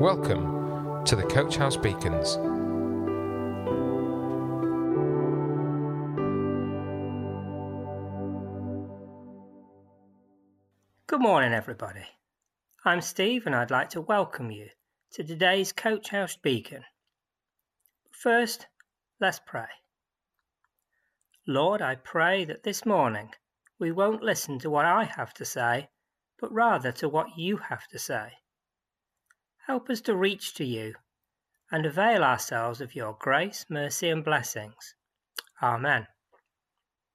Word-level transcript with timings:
Welcome 0.00 1.04
to 1.04 1.14
the 1.14 1.22
Coach 1.22 1.56
House 1.56 1.76
Beacons. 1.76 2.36
Good 11.06 11.20
morning, 11.20 11.52
everybody. 11.52 12.06
I'm 12.86 13.02
Steve, 13.02 13.44
and 13.44 13.54
I'd 13.54 13.70
like 13.70 13.90
to 13.90 14.00
welcome 14.00 14.50
you 14.50 14.68
to 15.12 15.22
today's 15.22 15.72
Coach 15.72 16.08
House 16.08 16.36
Beacon. 16.36 16.84
First, 18.10 18.66
let's 19.20 19.40
pray. 19.44 19.68
Lord, 21.46 21.82
I 21.82 21.96
pray 21.96 22.46
that 22.46 22.62
this 22.62 22.86
morning 22.86 23.30
we 23.78 23.92
won't 23.92 24.22
listen 24.22 24.58
to 24.60 24.70
what 24.70 24.86
I 24.86 25.04
have 25.04 25.34
to 25.34 25.44
say, 25.44 25.90
but 26.40 26.50
rather 26.50 26.92
to 26.92 27.10
what 27.10 27.36
you 27.36 27.58
have 27.58 27.86
to 27.88 27.98
say. 27.98 28.32
Help 29.66 29.88
us 29.90 30.00
to 30.02 30.16
reach 30.16 30.54
to 30.54 30.64
you 30.64 30.94
and 31.70 31.86
avail 31.86 32.24
ourselves 32.24 32.80
of 32.80 32.96
your 32.96 33.16
grace, 33.20 33.64
mercy, 33.68 34.08
and 34.08 34.24
blessings. 34.24 34.96
Amen. 35.62 36.08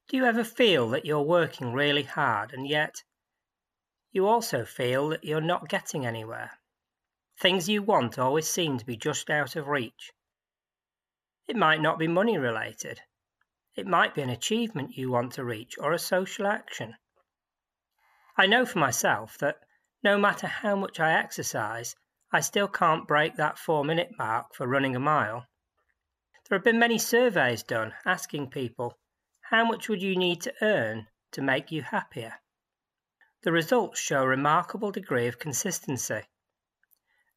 Do 0.08 0.16
you 0.16 0.26
ever 0.26 0.46
feel 0.46 0.90
that 0.92 1.06
you're 1.06 1.22
working 1.22 1.74
really 1.74 2.04
hard 2.04 2.54
and 2.54 2.66
yet 2.66 3.04
you 4.14 4.26
also 4.26 4.64
feel 4.64 5.10
that 5.10 5.26
you're 5.26 5.42
not 5.42 5.68
getting 5.68 6.06
anywhere? 6.06 6.52
Things 7.38 7.68
you 7.68 7.84
want 7.84 8.18
always 8.18 8.50
seem 8.50 8.78
to 8.78 8.86
be 8.86 8.96
just 8.96 9.30
out 9.30 9.58
of 9.58 9.68
reach. 9.68 10.14
It 11.48 11.58
might 11.58 11.82
not 11.82 12.00
be 12.00 12.08
money 12.08 12.38
related. 12.38 13.02
It 13.76 13.86
might 13.86 14.16
be 14.16 14.22
an 14.22 14.30
achievement 14.30 14.98
you 14.98 15.12
want 15.12 15.34
to 15.34 15.44
reach 15.44 15.78
or 15.78 15.92
a 15.92 16.00
social 16.00 16.48
action. 16.48 16.96
I 18.38 18.48
know 18.48 18.66
for 18.66 18.80
myself 18.80 19.38
that 19.40 19.60
no 20.02 20.18
matter 20.18 20.48
how 20.48 20.78
much 20.78 21.00
I 21.02 21.14
exercise, 21.14 21.96
I 22.32 22.42
still 22.42 22.68
can't 22.68 23.08
break 23.08 23.36
that 23.36 23.58
four 23.58 23.86
minute 23.86 24.12
mark 24.18 24.54
for 24.54 24.68
running 24.68 24.96
a 24.96 25.00
mile. 25.00 25.48
There 26.48 26.58
have 26.58 26.64
been 26.64 26.80
many 26.80 26.98
surveys 26.98 27.64
done 27.64 27.94
asking 28.06 28.50
people, 28.50 28.98
how 29.50 29.64
much 29.64 29.88
would 29.88 30.02
you 30.02 30.18
need 30.18 30.42
to 30.42 30.54
earn 30.62 31.08
to 31.32 31.42
make 31.42 31.72
you 31.72 31.84
happier? 31.84 32.42
The 33.44 33.54
results 33.54 34.00
show 34.00 34.24
a 34.24 34.28
remarkable 34.28 34.92
degree 34.92 35.28
of 35.28 35.40
consistency. 35.40 36.24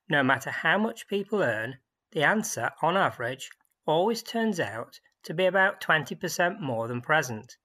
No 0.09 0.25
matter 0.25 0.51
how 0.51 0.77
much 0.77 1.07
people 1.07 1.41
earn, 1.41 1.79
the 2.11 2.25
answer, 2.25 2.73
on 2.83 2.97
average, 2.97 3.49
always 3.87 4.25
turns 4.25 4.59
out 4.59 4.99
to 5.23 5.35
be 5.35 5.47
about 5.47 5.81
20% 5.81 6.59
more 6.59 6.89
than 6.89 7.01
present. 7.01 7.57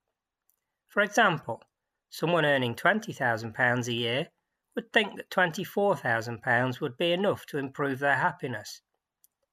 For 0.88 1.02
example, 1.02 1.64
someone 2.12 2.46
earning 2.46 2.76
£20,000 2.76 3.88
a 3.88 3.94
year 3.94 4.30
would 4.76 4.92
think 4.92 5.16
that 5.16 5.30
£24,000 5.30 6.82
would 6.82 6.98
be 6.98 7.14
enough 7.14 7.46
to 7.46 7.58
improve 7.58 8.00
their 8.00 8.18
happiness. 8.18 8.82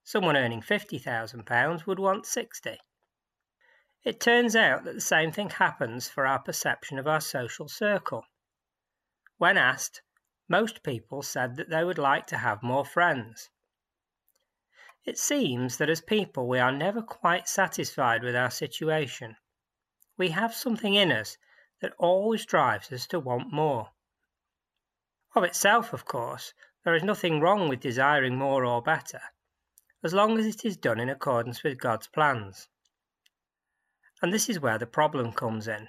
Someone 0.05 0.37
earning 0.37 0.63
£50,000 0.63 1.87
would 1.87 1.99
want 2.01 2.27
60. 2.27 2.79
It 4.05 4.21
turns 4.21 4.57
out 4.57 4.83
that 4.83 4.95
the 4.95 5.01
same 5.01 5.31
thing 5.31 5.51
happens 5.51 6.09
for 6.09 6.27
our 6.27 6.41
perception 6.41 6.99
of 6.99 7.07
our 7.07 7.21
social 7.21 7.69
circle. 7.69 8.25
When 9.39 9.57
asked, 9.57 10.03
most 10.49 10.83
people 10.83 11.23
said 11.23 11.55
that 11.57 11.71
they 11.71 11.85
would 11.85 11.99
like 11.99 12.27
to 12.27 12.39
have 12.39 12.65
more 12.65 12.85
friends. 12.85 13.49
It 15.05 15.19
seems 15.19 15.79
that 15.79 15.89
as 15.89 16.01
people 16.01 16.49
we 16.49 16.59
are 16.59 16.73
never 16.73 17.01
quite 17.01 17.49
satisfied 17.49 18.25
with 18.25 18.35
our 18.35 18.51
situation. 18.51 19.37
We 20.17 20.31
have 20.31 20.53
something 20.53 20.95
in 20.95 21.13
us 21.13 21.37
that 21.81 21.95
always 21.99 22.45
drives 22.45 22.93
us 22.93 23.07
to 23.09 23.21
want 23.21 23.53
more. 23.53 23.91
Of 25.35 25.45
itself, 25.45 25.95
of 25.95 26.05
course, 26.05 26.53
there 26.85 26.95
is 26.95 27.03
nothing 27.03 27.41
wrong 27.41 27.71
with 27.71 27.81
desiring 27.81 28.37
more 28.37 28.67
or 28.67 28.83
better, 28.83 29.23
as 30.03 30.13
long 30.13 30.39
as 30.39 30.45
it 30.45 30.63
is 30.63 30.77
done 30.77 31.01
in 31.01 31.09
accordance 31.09 31.63
with 31.63 31.81
God's 31.81 32.07
plans. 32.07 32.69
And 34.21 34.31
this 34.31 34.51
is 34.51 34.61
where 34.61 34.77
the 34.77 34.87
problem 34.87 35.33
comes 35.33 35.67
in. 35.67 35.89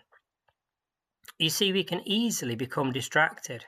You 1.38 1.50
see, 1.50 1.74
we 1.74 1.84
can 1.84 2.08
easily 2.08 2.56
become 2.56 2.94
distracted. 2.94 3.66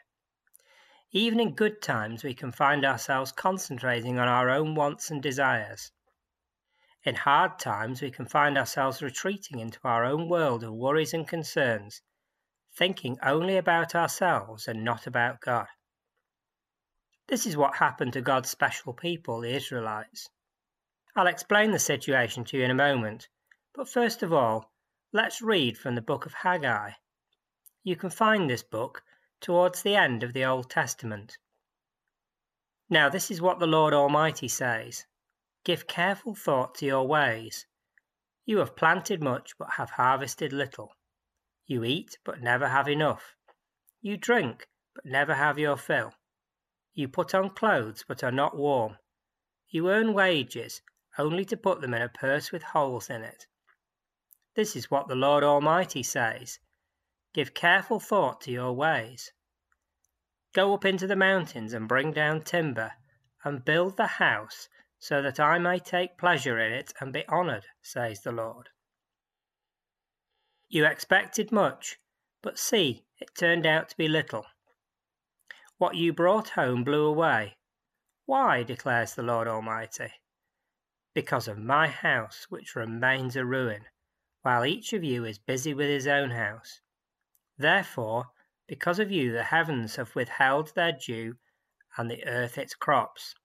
Even 1.11 1.41
in 1.41 1.55
good 1.55 1.81
times, 1.81 2.23
we 2.23 2.33
can 2.33 2.53
find 2.53 2.85
ourselves 2.85 3.33
concentrating 3.33 4.17
on 4.17 4.29
our 4.29 4.49
own 4.49 4.75
wants 4.75 5.11
and 5.11 5.21
desires. 5.21 5.91
In 7.03 7.15
hard 7.15 7.59
times, 7.59 8.01
we 8.01 8.11
can 8.11 8.27
find 8.27 8.57
ourselves 8.57 9.01
retreating 9.01 9.59
into 9.59 9.79
our 9.83 10.05
own 10.05 10.29
world 10.29 10.63
of 10.63 10.73
worries 10.73 11.13
and 11.13 11.27
concerns 11.27 12.01
thinking 12.75 13.17
only 13.23 13.57
about 13.57 13.95
ourselves 13.95 14.67
and 14.67 14.83
not 14.83 15.07
about 15.07 15.39
God. 15.39 15.67
This 17.27 17.45
is 17.45 17.57
what 17.57 17.77
happened 17.77 18.13
to 18.13 18.21
God's 18.21 18.49
special 18.49 18.93
people, 18.93 19.41
the 19.41 19.55
Israelites. 19.55 20.29
I'll 21.15 21.27
explain 21.27 21.71
the 21.71 21.79
situation 21.79 22.43
to 22.45 22.57
you 22.57 22.63
in 22.63 22.71
a 22.71 22.75
moment, 22.75 23.29
but 23.73 23.89
first 23.89 24.21
of 24.21 24.33
all, 24.33 24.71
let's 25.13 25.41
read 25.41 25.77
from 25.77 25.95
the 25.95 26.01
book 26.01 26.25
of 26.25 26.33
Haggai. 26.33 26.91
You 27.83 27.95
can 27.95 28.09
find 28.09 28.49
this 28.49 28.63
book 28.63 29.01
towards 29.39 29.81
the 29.81 29.95
end 29.95 30.23
of 30.23 30.33
the 30.33 30.43
Old 30.43 30.69
Testament. 30.69 31.37
Now, 32.89 33.09
this 33.09 33.31
is 33.31 33.41
what 33.41 33.59
the 33.59 33.67
Lord 33.67 33.93
Almighty 33.93 34.47
says 34.47 35.05
Give 35.63 35.87
careful 35.87 36.35
thought 36.35 36.75
to 36.75 36.85
your 36.85 37.07
ways. 37.07 37.65
You 38.45 38.57
have 38.59 38.75
planted 38.75 39.23
much, 39.23 39.57
but 39.57 39.71
have 39.77 39.89
harvested 39.91 40.53
little. 40.53 40.95
You 41.67 41.83
eat, 41.83 42.17
but 42.23 42.41
never 42.41 42.67
have 42.67 42.87
enough. 42.87 43.35
You 44.01 44.17
drink, 44.17 44.67
but 44.93 45.05
never 45.05 45.33
have 45.33 45.57
your 45.57 45.77
fill. 45.77 46.13
You 46.93 47.07
put 47.07 47.33
on 47.33 47.55
clothes, 47.55 48.05
but 48.07 48.23
are 48.23 48.31
not 48.31 48.55
warm. 48.55 48.97
You 49.67 49.89
earn 49.89 50.13
wages, 50.13 50.81
only 51.17 51.43
to 51.45 51.57
put 51.57 51.81
them 51.81 51.93
in 51.93 52.01
a 52.01 52.09
purse 52.09 52.51
with 52.51 52.61
holes 52.61 53.09
in 53.09 53.23
it. 53.23 53.47
This 54.55 54.75
is 54.75 54.91
what 54.91 55.07
the 55.07 55.15
Lord 55.15 55.43
Almighty 55.43 56.03
says 56.03 56.59
Give 57.33 57.53
careful 57.53 57.99
thought 57.99 58.41
to 58.41 58.51
your 58.51 58.73
ways. 58.73 59.33
Go 60.53 60.73
up 60.73 60.85
into 60.85 61.07
the 61.07 61.17
mountains 61.17 61.73
and 61.73 61.87
bring 61.87 62.13
down 62.13 62.43
timber, 62.43 62.93
and 63.43 63.65
build 63.65 63.97
the 63.97 64.07
house, 64.07 64.69
so 64.99 65.21
that 65.21 65.39
I 65.39 65.57
may 65.57 65.79
take 65.79 66.17
pleasure 66.17 66.59
in 66.59 66.71
it 66.71 66.93
and 67.01 67.11
be 67.11 67.27
honoured, 67.27 67.65
says 67.81 68.21
the 68.21 68.31
Lord. 68.31 68.69
You 70.67 70.85
expected 70.85 71.51
much, 71.51 71.99
but 72.41 72.57
see, 72.57 73.05
it 73.19 73.35
turned 73.35 73.65
out 73.65 73.89
to 73.89 73.97
be 73.97 74.07
little. 74.07 74.45
What 75.77 75.95
you 75.95 76.11
brought 76.11 76.49
home 76.49 76.83
blew 76.83 77.05
away. 77.05 77.57
Why, 78.25 78.63
declares 78.63 79.13
the 79.13 79.23
Lord 79.23 79.47
Almighty? 79.47 80.11
Because 81.13 81.47
of 81.47 81.59
my 81.59 81.87
house, 81.87 82.47
which 82.49 82.75
remains 82.75 83.35
a 83.35 83.45
ruin, 83.45 83.85
while 84.41 84.65
each 84.65 84.91
of 84.93 85.03
you 85.03 85.23
is 85.23 85.37
busy 85.37 85.73
with 85.73 85.87
his 85.87 86.07
own 86.07 86.31
house. 86.31 86.81
Therefore, 87.57 88.31
because 88.67 88.97
of 88.97 89.11
you, 89.11 89.31
the 89.31 89.43
heavens 89.43 89.97
have 89.97 90.15
withheld 90.15 90.73
their 90.73 90.93
dew, 90.93 91.37
and 91.97 92.09
the 92.09 92.25
earth 92.25 92.57
its 92.57 92.73
crops. 92.73 93.35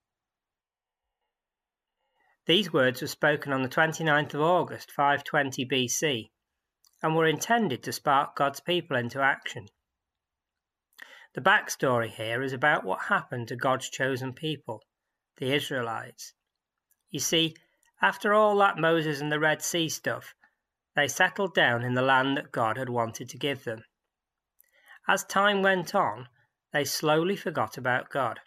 These 2.47 2.72
words 2.72 3.02
were 3.02 3.08
spoken 3.08 3.52
on 3.52 3.62
the 3.62 3.69
29th 3.69 4.34
of 4.34 4.41
August, 4.41 4.91
520 4.91 5.66
BC, 5.66 6.31
and 7.03 7.15
were 7.15 7.27
intended 7.27 7.83
to 7.83 7.93
spark 7.93 8.37
God's 8.37 8.61
people 8.61 8.97
into 8.97 9.21
action. 9.21 9.69
The 11.34 11.41
backstory 11.41 12.09
here 12.09 12.43
is 12.43 12.53
about 12.53 12.84
what 12.84 13.05
happened 13.05 13.49
to 13.49 13.56
God's 13.56 13.88
chosen 13.88 14.33
people, 14.33 14.83
the 15.37 15.53
Israelites. 15.53 16.34
You 17.11 17.21
see, 17.21 17.56
after 18.03 18.34
all 18.34 18.56
that 18.59 18.78
Moses 18.78 19.21
and 19.21 19.31
the 19.31 19.38
Red 19.41 19.62
Sea 19.62 19.88
stuff, 19.88 20.34
they 20.97 21.06
settled 21.06 21.55
down 21.55 21.84
in 21.84 21.94
the 21.94 22.03
land 22.03 22.37
that 22.37 22.50
God 22.50 22.77
had 22.77 22.88
wanted 22.88 23.28
to 23.28 23.38
give 23.38 23.65
them. 23.65 23.84
As 25.06 25.25
time 25.25 25.62
went 25.62 25.94
on, 25.94 26.28
they 26.72 26.84
slowly 26.84 27.37
forgot 27.37 27.78
about 27.78 28.11
God. 28.11 28.41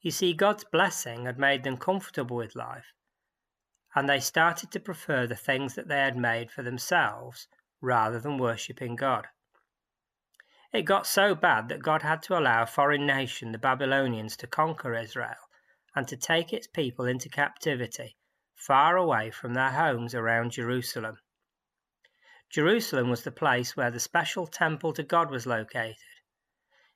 You 0.00 0.10
see, 0.10 0.32
God's 0.32 0.64
blessing 0.64 1.24
had 1.24 1.38
made 1.38 1.62
them 1.62 1.76
comfortable 1.76 2.36
with 2.36 2.56
life, 2.56 2.92
and 3.94 4.08
they 4.08 4.20
started 4.20 4.70
to 4.70 4.80
prefer 4.80 5.26
the 5.26 5.36
things 5.36 5.74
that 5.74 5.88
they 5.88 5.98
had 5.98 6.16
made 6.16 6.50
for 6.50 6.62
themselves 6.62 7.46
rather 7.80 8.18
than 8.18 8.38
worshipping 8.38 8.96
God. 8.96 9.28
It 10.72 10.82
got 10.82 11.06
so 11.06 11.34
bad 11.34 11.68
that 11.68 11.82
God 11.82 12.02
had 12.02 12.22
to 12.24 12.36
allow 12.36 12.62
a 12.62 12.66
foreign 12.66 13.06
nation, 13.06 13.52
the 13.52 13.58
Babylonians, 13.58 14.36
to 14.38 14.46
conquer 14.48 14.94
Israel 14.94 15.36
and 15.94 16.08
to 16.08 16.16
take 16.16 16.52
its 16.52 16.66
people 16.66 17.06
into 17.06 17.28
captivity 17.28 18.16
far 18.56 18.96
away 18.96 19.30
from 19.30 19.54
their 19.54 19.70
homes 19.70 20.14
around 20.14 20.52
Jerusalem. 20.52 21.18
Jerusalem 22.50 23.10
was 23.10 23.22
the 23.22 23.30
place 23.30 23.76
where 23.76 23.90
the 23.90 24.00
special 24.00 24.46
temple 24.46 24.92
to 24.94 25.02
God 25.02 25.30
was 25.30 25.46
located, 25.46 25.96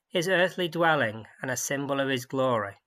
his 0.08 0.28
earthly 0.28 0.68
dwelling 0.68 1.26
and 1.42 1.50
a 1.50 1.56
symbol 1.56 2.00
of 2.00 2.08
his 2.08 2.26
glory. 2.26 2.78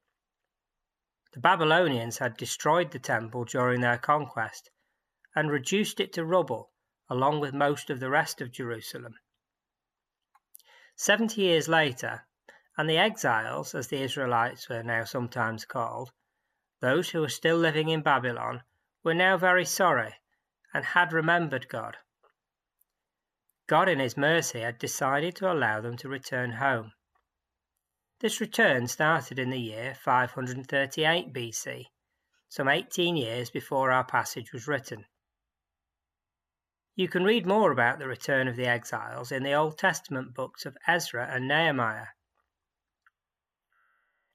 The 1.34 1.40
Babylonians 1.40 2.18
had 2.18 2.36
destroyed 2.36 2.92
the 2.92 3.00
temple 3.00 3.46
during 3.46 3.80
their 3.80 3.98
conquest 3.98 4.70
and 5.34 5.50
reduced 5.50 6.00
it 6.00 6.12
to 6.14 6.26
rubble 6.26 6.72
along 7.10 7.40
with 7.40 7.54
most 7.54 7.90
of 7.90 8.00
the 8.00 8.10
rest 8.10 8.42
of 8.42 8.52
Jerusalem. 8.52 9.16
Seventy 10.96 11.42
years 11.42 11.68
later, 11.68 12.28
and 12.78 12.90
the 12.90 12.98
exiles, 12.98 13.74
as 13.74 13.88
the 13.88 14.02
Israelites 14.02 14.70
were 14.70 14.84
now 14.84 15.04
sometimes 15.04 15.66
called, 15.66 16.12
those 16.80 17.10
who 17.10 17.22
were 17.22 17.30
still 17.30 17.58
living 17.58 17.90
in 17.90 18.02
Babylon, 18.02 18.64
were 19.04 19.14
now 19.14 19.38
very 19.38 19.66
sorry 19.66 20.16
and 20.74 20.84
had 20.84 21.14
remembered 21.14 21.68
God. 21.70 21.98
God, 23.68 23.88
in 23.88 24.00
His 24.00 24.18
mercy, 24.18 24.62
had 24.62 24.78
decided 24.78 25.36
to 25.38 25.52
allow 25.52 25.80
them 25.80 25.96
to 25.98 26.10
return 26.10 26.52
home. 26.52 26.94
This 28.22 28.40
return 28.40 28.86
started 28.86 29.40
in 29.40 29.50
the 29.50 29.60
year 29.60 29.96
538 29.96 31.34
BC, 31.34 31.86
some 32.50 32.68
18 32.68 33.18
years 33.18 33.50
before 33.50 33.90
our 33.90 34.04
passage 34.04 34.54
was 34.54 34.68
written. 34.68 35.08
You 36.96 37.08
can 37.08 37.24
read 37.24 37.48
more 37.48 37.72
about 37.72 37.98
the 37.98 38.08
return 38.08 38.48
of 38.48 38.56
the 38.56 38.68
exiles 38.68 39.32
in 39.32 39.42
the 39.42 39.54
Old 39.54 39.80
Testament 39.80 40.36
books 40.36 40.68
of 40.68 40.78
Ezra 40.86 41.30
and 41.32 41.48
Nehemiah. 41.48 42.10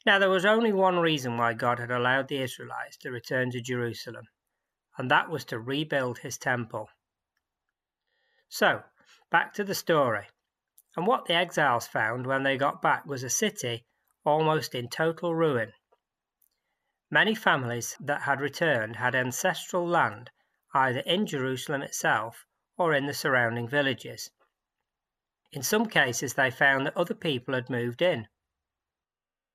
Now, 0.04 0.18
there 0.18 0.30
was 0.30 0.44
only 0.44 0.72
one 0.72 0.98
reason 0.98 1.36
why 1.36 1.52
God 1.52 1.78
had 1.78 1.92
allowed 1.92 2.26
the 2.26 2.42
Israelites 2.42 2.96
to 3.02 3.12
return 3.12 3.52
to 3.52 3.60
Jerusalem, 3.60 4.26
and 4.98 5.08
that 5.12 5.30
was 5.30 5.44
to 5.44 5.60
rebuild 5.60 6.18
his 6.18 6.38
temple. 6.38 6.90
So, 8.48 8.82
back 9.30 9.54
to 9.54 9.62
the 9.62 9.76
story. 9.76 10.26
And 10.96 11.06
what 11.06 11.26
the 11.26 11.34
exiles 11.34 11.86
found 11.86 12.26
when 12.26 12.42
they 12.42 12.56
got 12.56 12.80
back 12.80 13.04
was 13.04 13.22
a 13.22 13.28
city 13.28 13.84
almost 14.24 14.74
in 14.74 14.88
total 14.88 15.34
ruin. 15.34 15.74
Many 17.10 17.34
families 17.34 17.96
that 18.00 18.22
had 18.22 18.40
returned 18.40 18.96
had 18.96 19.14
ancestral 19.14 19.86
land 19.86 20.30
either 20.72 21.00
in 21.00 21.26
Jerusalem 21.26 21.82
itself 21.82 22.46
or 22.78 22.94
in 22.94 23.06
the 23.06 23.14
surrounding 23.14 23.68
villages. 23.68 24.30
In 25.52 25.62
some 25.62 25.86
cases, 25.86 26.34
they 26.34 26.50
found 26.50 26.86
that 26.86 26.96
other 26.96 27.14
people 27.14 27.54
had 27.54 27.70
moved 27.70 28.02
in. 28.02 28.28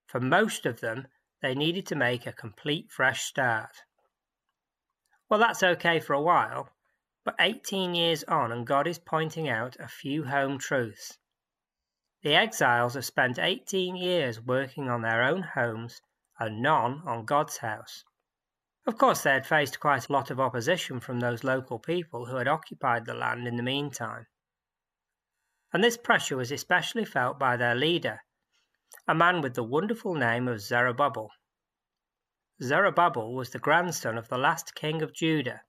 For 0.06 0.20
most 0.20 0.66
of 0.66 0.80
them, 0.80 1.08
they 1.42 1.56
needed 1.56 1.88
to 1.88 1.96
make 1.96 2.26
a 2.26 2.34
complete 2.34 2.92
fresh 2.92 3.24
start. 3.24 3.84
Well, 5.28 5.40
that's 5.40 5.64
okay 5.64 6.00
for 6.00 6.14
a 6.14 6.22
while, 6.22 6.70
but 7.24 7.36
18 7.40 7.96
years 7.96 8.24
on, 8.26 8.52
and 8.52 8.66
God 8.66 8.88
is 8.88 9.00
pointing 9.00 9.50
out 9.50 9.76
a 9.80 9.88
few 9.88 10.24
home 10.26 10.58
truths. 10.58 11.18
The 12.24 12.36
exiles 12.36 12.94
have 12.94 13.06
spent 13.06 13.40
18 13.40 13.96
years 13.96 14.40
working 14.40 14.90
on 14.90 15.02
their 15.02 15.24
own 15.24 15.42
homes 15.42 16.04
and 16.38 16.62
none 16.62 17.02
on 17.06 17.26
God's 17.26 17.58
house. 17.58 18.04
Of 18.86 18.98
course, 18.98 19.24
they 19.24 19.32
had 19.32 19.48
faced 19.48 19.80
quite 19.80 20.08
a 20.08 20.14
lot 20.14 20.30
of 20.30 20.40
opposition 20.40 21.00
from 21.00 21.20
those 21.20 21.44
local 21.44 21.80
people 21.80 22.28
who 22.28 22.36
had 22.36 22.48
occupied 22.48 23.06
the 23.06 23.16
land 23.16 23.48
in 23.48 23.56
the 23.56 23.64
meantime. 23.64 24.28
And 25.74 25.84
this 25.84 25.98
pressure 25.98 26.38
was 26.38 26.52
especially 26.52 27.06
felt 27.06 27.40
by 27.40 27.58
their 27.58 27.74
leader, 27.74 28.24
a 29.08 29.16
man 29.16 29.42
with 29.42 29.56
the 29.56 29.64
wonderful 29.64 30.14
name 30.14 30.48
of 30.48 30.62
Zerubbabel. 30.62 31.32
Zerubbabel 32.62 33.34
was 33.34 33.50
the 33.50 33.60
grandson 33.60 34.18
of 34.18 34.28
the 34.28 34.38
last 34.38 34.76
king 34.76 35.02
of 35.02 35.14
Judah. 35.14 35.64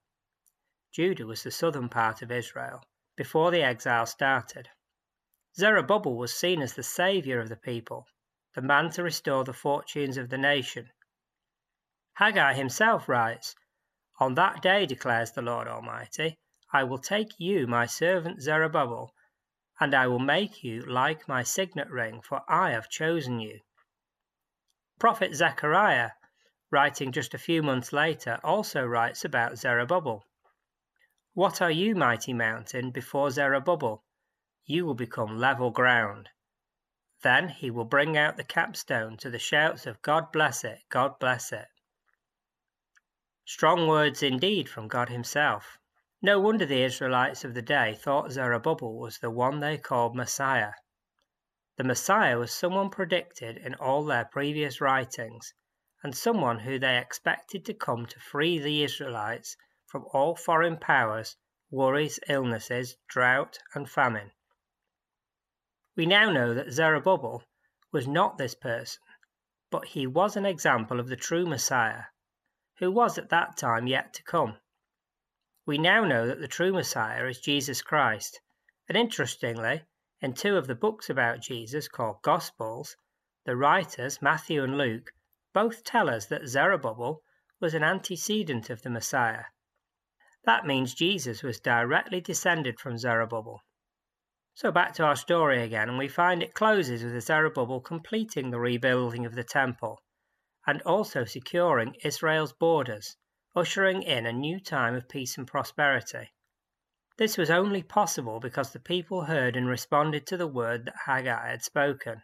Judah 0.91 1.27
was 1.27 1.45
the 1.45 1.51
southern 1.51 1.89
part 1.89 2.21
of 2.21 2.31
Israel, 2.31 2.83
before 3.17 3.51
the 3.51 3.63
exile 3.63 4.05
started. 4.05 4.69
Zerubbabel 5.55 6.17
was 6.17 6.35
seen 6.35 6.63
as 6.63 6.73
the 6.73 6.83
saviour 6.83 7.39
of 7.39 7.51
the 7.51 7.57
people, 7.57 8.07
the 8.55 8.63
man 8.63 8.91
to 8.93 9.03
restore 9.03 9.45
the 9.45 9.53
fortunes 9.53 10.17
of 10.17 10.31
the 10.31 10.39
nation. 10.39 10.91
Haggai 12.15 12.55
himself 12.55 13.07
writes, 13.09 13.55
On 14.19 14.35
that 14.35 14.63
day, 14.63 14.87
declares 14.87 15.33
the 15.33 15.43
Lord 15.43 15.69
Almighty, 15.69 16.39
I 16.73 16.85
will 16.85 16.99
take 16.99 17.39
you, 17.39 17.67
my 17.67 17.85
servant 17.85 18.41
Zerubbabel, 18.41 19.13
and 19.79 19.95
I 19.95 20.07
will 20.07 20.19
make 20.19 20.65
you 20.65 20.81
like 20.81 21.29
my 21.29 21.43
signet 21.43 21.91
ring, 21.91 22.23
for 22.23 22.43
I 22.49 22.71
have 22.71 22.89
chosen 22.89 23.39
you. 23.39 23.61
Prophet 24.99 25.35
Zechariah, 25.35 26.13
writing 26.71 27.13
just 27.13 27.35
a 27.35 27.39
few 27.39 27.63
months 27.63 27.93
later, 27.93 28.41
also 28.43 28.87
writes 28.87 29.23
about 29.23 29.59
Zerubbabel. 29.59 30.25
What 31.35 31.61
are 31.61 31.71
you, 31.71 31.95
mighty 31.95 32.33
mountain, 32.33 32.91
before 32.91 33.31
Zerubbabel? 33.31 34.03
You 34.65 34.87
will 34.87 34.95
become 34.95 35.39
level 35.39 35.71
ground. 35.71 36.29
Then 37.23 37.49
he 37.49 37.71
will 37.71 37.85
bring 37.85 38.17
out 38.17 38.37
the 38.37 38.45
capstone 38.45 39.17
to 39.19 39.29
the 39.31 39.39
shouts 39.39 39.87
of 39.87 40.03
God 40.03 40.31
bless 40.33 40.63
it, 40.65 40.81
God 40.89 41.19
bless 41.19 41.53
it. 41.53 41.67
Strong 43.45 43.89
words 43.89 44.23
indeed 44.23 44.69
from 44.69 44.87
God 44.87 45.09
Himself. 45.09 45.79
No 46.23 46.39
wonder 46.39 46.65
the 46.65 46.85
Israelites 46.85 47.45
of 47.45 47.55
the 47.55 47.63
day 47.63 47.95
thought 47.95 48.31
Zerubbabel 48.31 48.97
was 48.97 49.19
the 49.19 49.31
one 49.31 49.59
they 49.59 49.79
called 49.79 50.15
Messiah. 50.15 50.75
The 51.77 51.83
Messiah 51.83 52.39
was 52.39 52.53
someone 52.53 52.89
predicted 52.89 53.57
in 53.57 53.75
all 53.75 54.05
their 54.05 54.27
previous 54.27 54.81
writings, 54.81 55.55
and 56.05 56.17
someone 56.17 56.61
who 56.61 56.79
they 56.79 56.99
expected 56.99 57.65
to 57.65 57.75
come 57.75 58.07
to 58.07 58.21
free 58.21 58.61
the 58.61 58.85
Israelites 58.85 59.57
from 59.87 60.07
all 60.13 60.37
foreign 60.37 60.77
powers, 60.77 61.37
worries, 61.69 62.21
illnesses, 62.29 62.97
drought, 63.09 63.59
and 63.75 63.91
famine. 63.91 64.31
We 65.95 66.07
now 66.07 66.31
know 66.31 66.55
that 66.55 66.73
Zerubbabel 66.73 67.45
was 67.93 68.09
not 68.09 68.39
this 68.39 68.55
person, 68.55 69.03
but 69.71 69.89
he 69.89 70.07
was 70.07 70.37
an 70.37 70.47
example 70.47 70.99
of 70.99 71.09
the 71.09 71.17
true 71.17 71.45
Messiah, 71.45 72.05
who 72.79 72.91
was 72.91 73.19
at 73.19 73.29
that 73.29 73.59
time 73.59 73.87
yet 73.87 74.15
to 74.15 74.23
come. 74.23 74.59
We 75.67 75.77
now 75.77 76.05
know 76.05 76.27
that 76.27 76.41
the 76.41 76.49
true 76.49 76.73
Messiah 76.73 77.27
is 77.27 77.41
Jesus 77.41 77.83
Christ, 77.83 78.41
and 78.89 78.97
interestingly, 78.97 79.85
in 80.23 80.33
two 80.33 80.57
of 80.57 80.67
the 80.67 80.75
books 80.75 81.11
about 81.11 81.41
Jesus 81.41 81.89
called 81.89 82.23
Gospels, 82.23 82.97
the 83.45 83.57
writers, 83.57 84.23
Matthew 84.23 84.65
and 84.65 84.79
Luke, 84.79 85.13
both 85.53 85.85
tell 85.85 86.09
us 86.09 86.25
that 86.27 86.49
Zerubbabel 86.49 87.23
was 87.61 87.75
an 87.75 87.85
antecedent 87.85 88.71
of 88.71 88.81
the 88.81 88.91
Messiah. 88.91 89.45
That 90.45 90.65
means 90.65 90.95
Jesus 90.95 91.43
was 91.43 91.61
directly 91.61 92.23
descended 92.23 92.81
from 92.81 92.97
Zerubbabel. 92.97 93.61
So 94.55 94.71
back 94.71 94.93
to 94.95 95.05
our 95.05 95.17
story 95.17 95.63
again, 95.63 95.89
and 95.89 95.99
we 95.99 96.09
find 96.09 96.43
it 96.43 96.55
closes 96.55 97.03
with 97.03 97.25
Zerubbabel 97.25 97.81
completing 97.81 98.51
the 98.51 98.61
rebuilding 98.61 99.25
of 99.25 99.35
the 99.35 99.45
temple 99.45 100.03
and 100.67 100.81
also 100.83 101.25
securing 101.25 101.97
Israel's 102.05 102.53
borders 102.53 103.17
ushering 103.55 104.03
in 104.03 104.25
a 104.25 104.33
new 104.33 104.59
time 104.59 104.95
of 104.95 105.09
peace 105.09 105.37
and 105.37 105.47
prosperity. 105.47 106.33
This 107.19 107.37
was 107.37 107.51
only 107.51 107.83
possible 107.83 108.41
because 108.41 108.73
the 108.73 108.81
people 108.81 109.25
heard 109.25 109.57
and 109.57 109.69
responded 109.69 110.27
to 110.27 110.39
the 110.39 110.47
word 110.47 110.87
that 110.87 110.97
Haggai 111.05 111.51
had 111.51 111.63
spoken. 111.63 112.23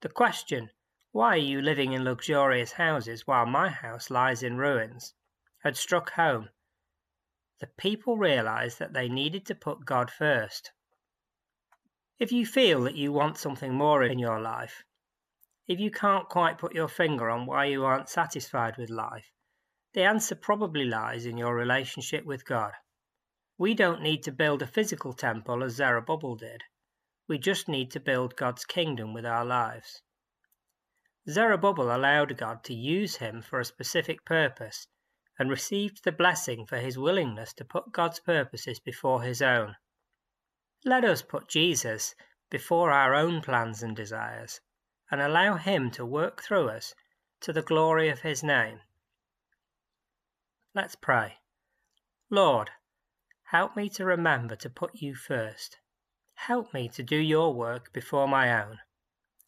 The 0.00 0.08
question, 0.08 0.70
Why 1.12 1.34
are 1.34 1.36
you 1.36 1.60
living 1.60 1.92
in 1.92 2.02
luxurious 2.02 2.72
houses 2.72 3.24
while 3.24 3.46
my 3.46 3.68
house 3.68 4.10
lies 4.10 4.42
in 4.42 4.56
ruins? 4.56 5.14
had 5.62 5.76
struck 5.76 6.10
home. 6.10 6.48
The 7.60 7.68
people 7.78 8.16
realized 8.16 8.80
that 8.80 8.92
they 8.92 9.08
needed 9.08 9.46
to 9.46 9.54
put 9.54 9.84
God 9.84 10.10
first. 10.10 10.72
If 12.18 12.32
you 12.32 12.44
feel 12.44 12.82
that 12.82 12.96
you 12.96 13.12
want 13.12 13.38
something 13.38 13.72
more 13.72 14.02
in 14.02 14.18
your 14.18 14.40
life, 14.40 14.82
if 15.68 15.78
you 15.78 15.92
can't 15.92 16.28
quite 16.28 16.58
put 16.58 16.74
your 16.74 16.88
finger 16.88 17.30
on 17.30 17.46
why 17.46 17.66
you 17.66 17.84
aren't 17.84 18.08
satisfied 18.08 18.76
with 18.76 18.90
life, 18.90 19.30
the 19.94 20.02
answer 20.02 20.34
probably 20.34 20.84
lies 20.84 21.26
in 21.26 21.36
your 21.36 21.54
relationship 21.54 22.24
with 22.24 22.44
God. 22.44 22.72
We 23.56 23.72
don't 23.72 24.02
need 24.02 24.24
to 24.24 24.32
build 24.32 24.62
a 24.62 24.66
physical 24.66 25.12
temple 25.12 25.62
as 25.62 25.76
Zerubbabel 25.76 26.34
did. 26.34 26.62
We 27.28 27.38
just 27.38 27.68
need 27.68 27.92
to 27.92 28.00
build 28.00 28.34
God's 28.34 28.64
kingdom 28.64 29.14
with 29.14 29.24
our 29.24 29.44
lives. 29.44 30.02
Zerubbabel 31.28 31.94
allowed 31.94 32.36
God 32.36 32.64
to 32.64 32.74
use 32.74 33.16
him 33.16 33.42
for 33.42 33.60
a 33.60 33.64
specific 33.64 34.24
purpose 34.24 34.88
and 35.38 35.50
received 35.50 36.02
the 36.02 36.10
blessing 36.10 36.66
for 36.66 36.78
his 36.78 36.98
willingness 36.98 37.52
to 37.54 37.64
put 37.64 37.92
God's 37.92 38.18
purposes 38.18 38.80
before 38.80 39.22
his 39.22 39.40
own. 39.40 39.76
Let 40.84 41.04
us 41.04 41.22
put 41.22 41.48
Jesus 41.48 42.14
before 42.50 42.90
our 42.90 43.14
own 43.14 43.40
plans 43.40 43.82
and 43.82 43.96
desires 43.96 44.60
and 45.10 45.20
allow 45.20 45.56
him 45.56 45.90
to 45.92 46.04
work 46.04 46.42
through 46.42 46.68
us 46.68 46.94
to 47.40 47.52
the 47.52 47.62
glory 47.62 48.08
of 48.08 48.20
his 48.20 48.42
name. 48.42 48.80
Let's 50.74 50.94
pray. 50.94 51.34
Lord, 52.30 52.70
help 53.50 53.76
me 53.76 53.88
to 53.90 54.04
remember 54.04 54.54
to 54.56 54.70
put 54.70 54.90
you 54.94 55.14
first. 55.14 55.78
Help 56.34 56.72
me 56.72 56.88
to 56.90 57.02
do 57.02 57.16
your 57.16 57.52
work 57.52 57.92
before 57.92 58.28
my 58.28 58.62
own. 58.62 58.78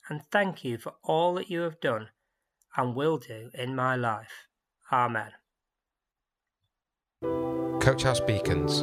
And 0.09 0.23
thank 0.33 0.65
you 0.65 0.79
for 0.79 0.95
all 1.05 1.35
that 1.35 1.51
you 1.51 1.61
have 1.61 1.81
done 1.81 2.09
and 2.77 2.97
will 2.97 3.19
do 3.19 3.51
in 3.55 3.77
my 3.77 3.95
life. 3.97 4.47
Amen. 4.93 5.33
Coach 7.81 8.03
House 8.03 8.21
Beacons, 8.21 8.83